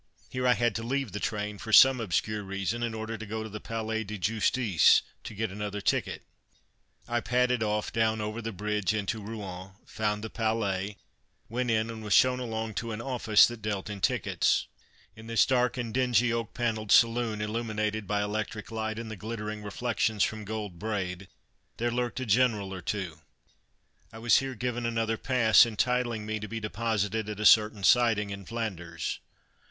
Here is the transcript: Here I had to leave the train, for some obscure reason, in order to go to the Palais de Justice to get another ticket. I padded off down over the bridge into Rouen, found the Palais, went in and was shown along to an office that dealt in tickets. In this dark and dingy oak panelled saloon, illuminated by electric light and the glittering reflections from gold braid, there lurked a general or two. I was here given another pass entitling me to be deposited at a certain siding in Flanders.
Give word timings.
Here 0.31 0.47
I 0.47 0.55
had 0.55 0.73
to 0.77 0.81
leave 0.81 1.11
the 1.11 1.19
train, 1.19 1.59
for 1.59 1.71
some 1.71 2.01
obscure 2.01 2.41
reason, 2.41 2.81
in 2.81 2.95
order 2.95 3.19
to 3.19 3.23
go 3.27 3.43
to 3.43 3.49
the 3.49 3.59
Palais 3.59 4.03
de 4.03 4.17
Justice 4.17 5.03
to 5.23 5.35
get 5.35 5.51
another 5.51 5.79
ticket. 5.79 6.23
I 7.07 7.19
padded 7.19 7.61
off 7.61 7.93
down 7.93 8.19
over 8.19 8.41
the 8.41 8.51
bridge 8.51 8.95
into 8.95 9.21
Rouen, 9.21 9.73
found 9.85 10.23
the 10.23 10.29
Palais, 10.31 10.97
went 11.49 11.69
in 11.69 11.91
and 11.91 12.03
was 12.03 12.13
shown 12.15 12.39
along 12.39 12.73
to 12.81 12.91
an 12.93 12.99
office 12.99 13.45
that 13.45 13.61
dealt 13.61 13.91
in 13.91 14.01
tickets. 14.01 14.65
In 15.15 15.27
this 15.27 15.45
dark 15.45 15.77
and 15.77 15.93
dingy 15.93 16.33
oak 16.33 16.55
panelled 16.55 16.91
saloon, 16.91 17.39
illuminated 17.39 18.07
by 18.07 18.23
electric 18.23 18.71
light 18.71 18.97
and 18.97 19.11
the 19.11 19.15
glittering 19.15 19.61
reflections 19.61 20.23
from 20.23 20.45
gold 20.45 20.79
braid, 20.79 21.27
there 21.77 21.91
lurked 21.91 22.19
a 22.19 22.25
general 22.25 22.73
or 22.73 22.81
two. 22.81 23.19
I 24.11 24.17
was 24.17 24.37
here 24.39 24.55
given 24.55 24.83
another 24.87 25.17
pass 25.17 25.63
entitling 25.63 26.25
me 26.25 26.39
to 26.39 26.47
be 26.47 26.59
deposited 26.59 27.29
at 27.29 27.39
a 27.39 27.45
certain 27.45 27.83
siding 27.83 28.31
in 28.31 28.45
Flanders. 28.45 29.19